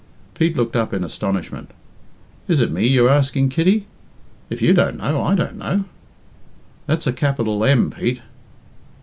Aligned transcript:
Pete 0.33 0.57
looked 0.57 0.75
up 0.75 0.95
in 0.95 1.03
astonishment. 1.03 1.69
"Is 2.47 2.59
it 2.59 2.71
me 2.71 2.87
you're 2.87 3.07
asking, 3.07 3.49
Kitty? 3.49 3.85
If 4.49 4.59
you 4.59 4.73
don't 4.73 4.97
know, 4.97 5.21
I 5.21 5.35
don't 5.35 5.57
know." 5.59 5.83
"That's 6.87 7.05
a 7.05 7.13
capital 7.13 7.63
M, 7.63 7.91
Pete." 7.91 8.21